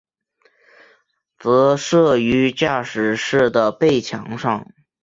[1.37, 4.67] 则设于驾驶室的背墙上。